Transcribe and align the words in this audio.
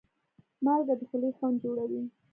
مالګه 0.63 0.95
د 0.99 1.01
خولې 1.09 1.29
خوند 1.37 1.55
جوړوي. 1.63 2.01